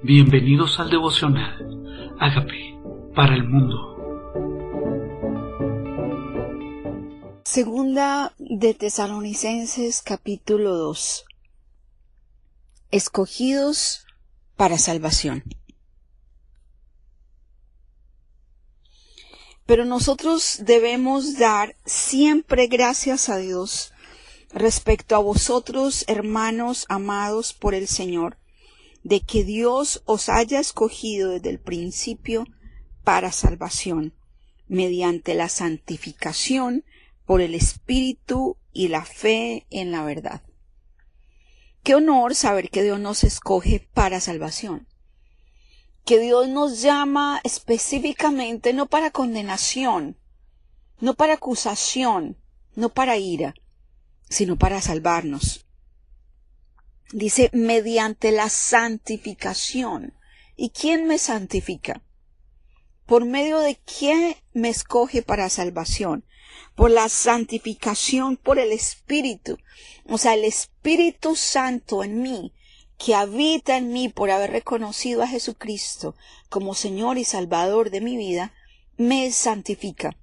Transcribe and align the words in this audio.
Bienvenidos 0.00 0.78
al 0.78 0.90
devocional. 0.90 2.14
Hágame 2.20 2.80
para 3.16 3.34
el 3.34 3.42
mundo. 3.42 3.96
Segunda 7.42 8.32
de 8.38 8.74
Tesalonicenses 8.74 10.00
capítulo 10.02 10.76
2. 10.76 11.24
Escogidos 12.92 14.06
para 14.54 14.78
salvación. 14.78 15.42
Pero 19.66 19.84
nosotros 19.84 20.60
debemos 20.64 21.40
dar 21.40 21.74
siempre 21.84 22.68
gracias 22.68 23.28
a 23.28 23.38
Dios 23.38 23.92
respecto 24.54 25.16
a 25.16 25.18
vosotros, 25.18 26.04
hermanos 26.06 26.86
amados 26.88 27.52
por 27.52 27.74
el 27.74 27.88
Señor, 27.88 28.38
de 29.08 29.20
que 29.20 29.42
Dios 29.42 30.02
os 30.04 30.28
haya 30.28 30.60
escogido 30.60 31.30
desde 31.30 31.48
el 31.48 31.58
principio 31.58 32.44
para 33.04 33.32
salvación, 33.32 34.12
mediante 34.66 35.32
la 35.32 35.48
santificación 35.48 36.84
por 37.24 37.40
el 37.40 37.54
Espíritu 37.54 38.58
y 38.74 38.88
la 38.88 39.06
fe 39.06 39.66
en 39.70 39.92
la 39.92 40.04
verdad. 40.04 40.42
Qué 41.82 41.94
honor 41.94 42.34
saber 42.34 42.68
que 42.68 42.82
Dios 42.82 43.00
nos 43.00 43.24
escoge 43.24 43.88
para 43.94 44.20
salvación, 44.20 44.86
que 46.04 46.18
Dios 46.20 46.46
nos 46.50 46.82
llama 46.82 47.40
específicamente 47.44 48.74
no 48.74 48.90
para 48.90 49.10
condenación, 49.10 50.18
no 51.00 51.14
para 51.14 51.34
acusación, 51.34 52.36
no 52.76 52.90
para 52.90 53.16
ira, 53.16 53.54
sino 54.28 54.58
para 54.58 54.82
salvarnos. 54.82 55.64
Dice, 57.12 57.50
mediante 57.52 58.32
la 58.32 58.48
santificación. 58.48 60.14
¿Y 60.56 60.70
quién 60.70 61.06
me 61.06 61.18
santifica? 61.18 62.02
¿Por 63.06 63.24
medio 63.24 63.60
de 63.60 63.76
quién 63.76 64.36
me 64.52 64.68
escoge 64.68 65.22
para 65.22 65.48
salvación? 65.48 66.24
Por 66.74 66.90
la 66.90 67.08
santificación, 67.08 68.36
por 68.36 68.58
el 68.58 68.72
Espíritu. 68.72 69.56
O 70.06 70.18
sea, 70.18 70.34
el 70.34 70.44
Espíritu 70.44 71.34
Santo 71.34 72.04
en 72.04 72.20
mí, 72.20 72.52
que 72.98 73.14
habita 73.14 73.78
en 73.78 73.92
mí 73.92 74.10
por 74.10 74.30
haber 74.30 74.50
reconocido 74.50 75.22
a 75.22 75.28
Jesucristo 75.28 76.14
como 76.50 76.74
Señor 76.74 77.16
y 77.16 77.24
Salvador 77.24 77.90
de 77.90 78.02
mi 78.02 78.18
vida, 78.18 78.52
me 78.98 79.30
santifica. 79.32 80.18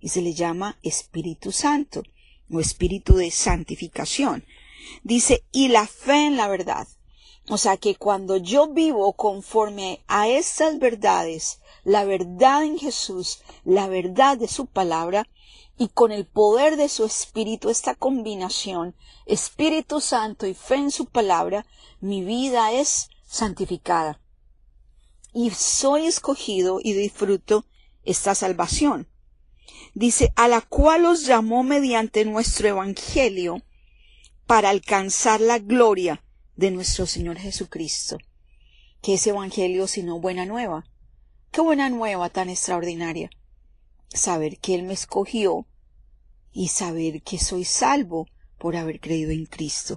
Y 0.00 0.08
se 0.08 0.22
le 0.22 0.32
llama 0.32 0.78
Espíritu 0.82 1.52
Santo 1.52 2.02
o 2.50 2.60
Espíritu 2.60 3.16
de 3.16 3.30
santificación. 3.30 4.46
Dice, 5.02 5.44
y 5.52 5.68
la 5.68 5.86
fe 5.86 6.26
en 6.26 6.36
la 6.36 6.48
verdad. 6.48 6.86
O 7.48 7.58
sea 7.58 7.76
que 7.76 7.96
cuando 7.96 8.36
yo 8.36 8.68
vivo 8.68 9.12
conforme 9.14 10.04
a 10.06 10.28
estas 10.28 10.78
verdades, 10.78 11.60
la 11.84 12.04
verdad 12.04 12.64
en 12.64 12.78
Jesús, 12.78 13.42
la 13.64 13.88
verdad 13.88 14.38
de 14.38 14.46
su 14.46 14.66
palabra, 14.66 15.26
y 15.76 15.88
con 15.88 16.12
el 16.12 16.26
poder 16.26 16.76
de 16.76 16.88
su 16.88 17.04
Espíritu, 17.04 17.70
esta 17.70 17.94
combinación, 17.94 18.94
Espíritu 19.26 20.00
Santo 20.00 20.46
y 20.46 20.54
fe 20.54 20.74
en 20.76 20.90
su 20.90 21.06
palabra, 21.06 21.66
mi 22.00 22.22
vida 22.22 22.70
es 22.72 23.08
santificada. 23.26 24.20
Y 25.32 25.50
soy 25.50 26.06
escogido 26.06 26.80
y 26.82 26.92
disfruto 26.92 27.64
esta 28.04 28.34
salvación. 28.34 29.08
Dice, 29.94 30.32
a 30.36 30.48
la 30.48 30.60
cual 30.60 31.06
os 31.06 31.26
llamó 31.26 31.62
mediante 31.62 32.24
nuestro 32.24 32.68
Evangelio, 32.68 33.62
para 34.50 34.70
alcanzar 34.70 35.40
la 35.40 35.60
gloria 35.60 36.24
de 36.56 36.72
nuestro 36.72 37.06
Señor 37.06 37.38
Jesucristo. 37.38 38.18
¿Qué 39.00 39.14
es 39.14 39.24
Evangelio 39.28 39.86
sino 39.86 40.18
buena 40.18 40.44
nueva? 40.44 40.86
¿Qué 41.52 41.60
buena 41.60 41.88
nueva 41.88 42.30
tan 42.30 42.48
extraordinaria? 42.48 43.30
Saber 44.08 44.58
que 44.58 44.74
Él 44.74 44.82
me 44.82 44.94
escogió 44.94 45.68
y 46.50 46.66
saber 46.66 47.22
que 47.22 47.38
soy 47.38 47.64
salvo 47.64 48.26
por 48.58 48.74
haber 48.74 48.98
creído 48.98 49.30
en 49.30 49.46
Cristo. 49.46 49.94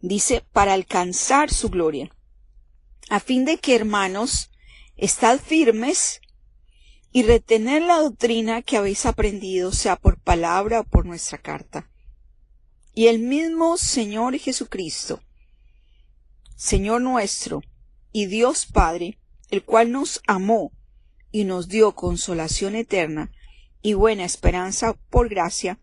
Dice, 0.00 0.44
para 0.52 0.74
alcanzar 0.74 1.50
su 1.50 1.68
gloria, 1.68 2.14
a 3.10 3.18
fin 3.18 3.44
de 3.44 3.58
que, 3.58 3.74
hermanos, 3.74 4.52
estad 4.96 5.40
firmes 5.40 6.20
y 7.10 7.24
retener 7.24 7.82
la 7.82 7.96
doctrina 7.96 8.62
que 8.62 8.76
habéis 8.76 9.04
aprendido, 9.04 9.72
sea 9.72 9.96
por 9.96 10.20
palabra 10.20 10.78
o 10.78 10.84
por 10.84 11.06
nuestra 11.06 11.38
carta 11.38 11.88
y 12.94 13.06
el 13.06 13.18
mismo 13.18 13.78
Señor 13.78 14.38
Jesucristo, 14.38 15.22
Señor 16.56 17.00
nuestro 17.00 17.62
y 18.12 18.26
Dios 18.26 18.66
Padre, 18.66 19.18
el 19.50 19.64
cual 19.64 19.90
nos 19.92 20.20
amó 20.26 20.72
y 21.30 21.44
nos 21.44 21.68
dio 21.68 21.94
consolación 21.94 22.74
eterna 22.74 23.32
y 23.80 23.94
buena 23.94 24.24
esperanza 24.24 24.94
por 25.10 25.28
gracia, 25.28 25.78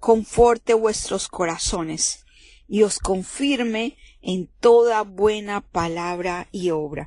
conforte 0.00 0.74
vuestros 0.74 1.28
corazones 1.28 2.24
y 2.68 2.82
os 2.82 2.98
confirme 2.98 3.96
en 4.20 4.48
toda 4.60 5.02
buena 5.02 5.60
palabra 5.60 6.48
y 6.52 6.70
obra. 6.70 7.06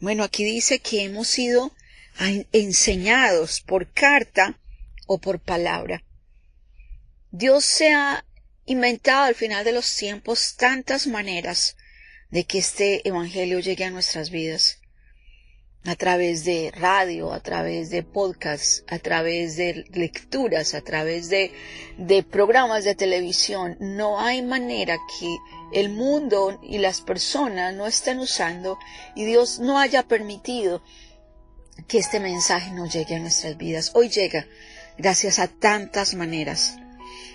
Bueno, 0.00 0.24
aquí 0.24 0.44
dice 0.44 0.78
que 0.78 1.04
hemos 1.04 1.28
sido 1.28 1.72
enseñados 2.52 3.60
por 3.60 3.90
carta 3.92 4.58
o 5.06 5.18
por 5.18 5.40
palabra. 5.40 6.04
Dios 7.34 7.64
se 7.64 7.94
ha 7.94 8.26
inventado 8.66 9.24
al 9.24 9.34
final 9.34 9.64
de 9.64 9.72
los 9.72 9.96
tiempos 9.96 10.54
tantas 10.58 11.06
maneras 11.06 11.78
de 12.30 12.44
que 12.44 12.58
este 12.58 13.08
Evangelio 13.08 13.58
llegue 13.58 13.84
a 13.84 13.90
nuestras 13.90 14.28
vidas. 14.28 14.80
A 15.84 15.96
través 15.96 16.44
de 16.44 16.70
radio, 16.76 17.32
a 17.32 17.40
través 17.40 17.88
de 17.88 18.02
podcasts, 18.02 18.84
a 18.86 18.98
través 18.98 19.56
de 19.56 19.86
lecturas, 19.94 20.74
a 20.74 20.82
través 20.82 21.30
de, 21.30 21.52
de 21.96 22.22
programas 22.22 22.84
de 22.84 22.94
televisión. 22.94 23.78
No 23.80 24.20
hay 24.20 24.42
manera 24.42 24.98
que 25.18 25.34
el 25.72 25.88
mundo 25.88 26.60
y 26.62 26.78
las 26.78 27.00
personas 27.00 27.74
no 27.74 27.86
estén 27.86 28.18
usando 28.18 28.78
y 29.16 29.24
Dios 29.24 29.58
no 29.58 29.78
haya 29.78 30.02
permitido 30.02 30.82
que 31.88 31.96
este 31.96 32.20
mensaje 32.20 32.72
no 32.72 32.86
llegue 32.86 33.14
a 33.14 33.20
nuestras 33.20 33.56
vidas. 33.56 33.90
Hoy 33.94 34.10
llega 34.10 34.46
gracias 34.98 35.38
a 35.38 35.48
tantas 35.48 36.12
maneras. 36.12 36.76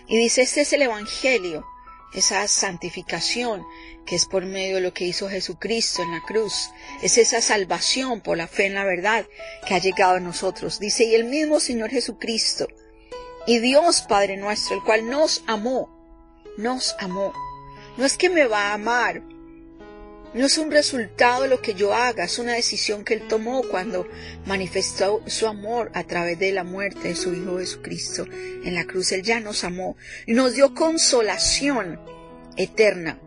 Y 0.07 0.17
dice, 0.17 0.41
este 0.41 0.61
es 0.61 0.73
el 0.73 0.83
Evangelio, 0.83 1.65
esa 2.13 2.47
santificación 2.47 3.63
que 4.05 4.15
es 4.15 4.25
por 4.25 4.45
medio 4.45 4.75
de 4.75 4.81
lo 4.81 4.93
que 4.93 5.05
hizo 5.05 5.29
Jesucristo 5.29 6.01
en 6.01 6.11
la 6.11 6.21
cruz. 6.21 6.71
Es 7.01 7.17
esa 7.17 7.41
salvación 7.41 8.21
por 8.21 8.37
la 8.37 8.47
fe 8.47 8.65
en 8.65 8.73
la 8.73 8.85
verdad 8.85 9.27
que 9.67 9.75
ha 9.75 9.79
llegado 9.79 10.15
a 10.15 10.19
nosotros. 10.19 10.79
Dice, 10.79 11.03
y 11.03 11.13
el 11.13 11.25
mismo 11.25 11.59
Señor 11.59 11.89
Jesucristo 11.89 12.67
y 13.45 13.59
Dios 13.59 14.03
Padre 14.07 14.37
nuestro, 14.37 14.75
el 14.75 14.83
cual 14.83 15.09
nos 15.09 15.43
amó, 15.45 15.89
nos 16.57 16.95
amó. 16.99 17.33
No 17.97 18.05
es 18.05 18.17
que 18.17 18.29
me 18.29 18.45
va 18.45 18.69
a 18.69 18.73
amar, 18.73 19.21
no 20.37 20.45
es 20.45 20.57
un 20.59 20.69
resultado 20.69 21.43
de 21.43 21.49
lo 21.49 21.61
que 21.61 21.73
yo 21.73 21.93
haga, 21.93 22.25
es 22.25 22.37
una 22.37 22.53
decisión 22.53 23.03
que 23.03 23.15
Él 23.15 23.27
tomó 23.27 23.63
cuando 23.63 24.07
manifestó 24.45 25.23
su 25.25 25.47
amor 25.47 25.91
a 25.95 26.03
través 26.03 26.37
de 26.37 26.51
la 26.51 26.63
muerte 26.63 27.07
de 27.07 27.15
su 27.15 27.33
Hijo 27.33 27.57
Jesucristo 27.57 28.25
en 28.29 28.75
la 28.75 28.85
cruz. 28.85 29.11
Él 29.13 29.23
ya 29.23 29.39
nos 29.39 29.63
amó 29.63 29.97
y 30.27 30.33
nos 30.33 30.53
dio 30.53 30.75
consolación 30.75 31.99
eterna. 32.55 33.19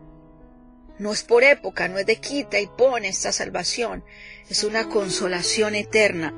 No 0.99 1.11
es 1.11 1.23
por 1.23 1.43
época, 1.43 1.89
no 1.89 1.97
es 1.97 2.05
de 2.05 2.15
quita 2.17 2.59
y 2.59 2.67
pone 2.67 3.09
esta 3.09 3.33
salvación, 3.33 4.05
es 4.49 4.63
una 4.63 4.87
consolación 4.87 5.75
eterna. 5.75 6.33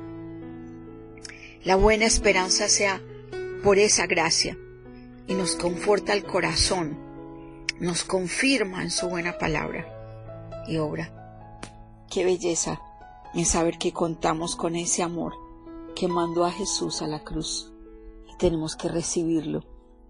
La 1.62 1.76
buena 1.76 2.06
esperanza 2.06 2.68
sea 2.68 3.00
por 3.62 3.78
esa 3.78 4.06
gracia 4.06 4.58
y 5.28 5.34
nos 5.34 5.54
conforta 5.54 6.14
el 6.14 6.24
corazón, 6.24 6.98
nos 7.78 8.02
confirma 8.02 8.82
en 8.82 8.90
su 8.90 9.08
buena 9.08 9.38
palabra 9.38 9.93
y 10.66 10.78
obra. 10.78 12.04
Qué 12.10 12.24
belleza 12.24 12.80
en 13.34 13.44
saber 13.44 13.78
que 13.78 13.92
contamos 13.92 14.56
con 14.56 14.76
ese 14.76 15.02
amor 15.02 15.34
que 15.94 16.08
mandó 16.08 16.44
a 16.44 16.50
Jesús 16.50 17.02
a 17.02 17.06
la 17.06 17.24
cruz 17.24 17.72
y 18.28 18.36
tenemos 18.36 18.76
que 18.76 18.88
recibirlo 18.88 19.62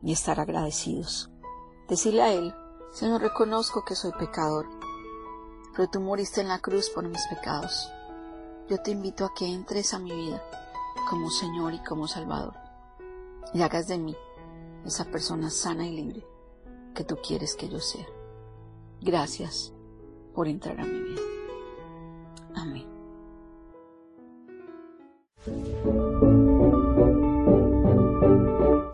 y 0.03 0.13
estar 0.13 0.41
agradecidos. 0.41 1.31
Decirle 1.89 2.23
a 2.23 2.33
Él, 2.33 2.55
Señor, 2.93 3.23
reconozco 3.23 3.85
que 3.85 3.95
soy 3.95 4.13
pecador, 4.13 4.67
pero 5.75 5.89
tú 5.89 6.01
moriste 6.01 6.41
en 6.41 6.49
la 6.49 6.61
cruz 6.61 6.91
por 6.91 7.09
mis 7.09 7.27
pecados. 7.29 7.91
Yo 8.69 8.79
te 8.79 8.91
invito 8.91 9.25
a 9.25 9.35
que 9.35 9.47
entres 9.47 9.95
a 9.95 9.99
mi 9.99 10.13
vida 10.13 10.43
como 11.09 11.31
Señor 11.31 11.75
y 11.75 11.79
como 11.81 12.09
Salvador 12.09 12.55
y 13.53 13.63
hagas 13.63 13.89
de 13.89 13.99
mí 13.99 14.17
esa 14.85 15.05
persona 15.07 15.51
sana 15.51 15.87
y 15.87 15.93
libre 15.93 16.27
que 16.95 17.05
tú 17.05 17.17
quieres 17.17 17.55
que 17.55 17.69
yo 17.69 17.81
sea. 17.81 18.07
Gracias 19.01 19.73
por 20.35 20.49
entrar 20.49 20.79
a 20.81 20.85
mi 20.85 21.01
vida. 21.01 21.34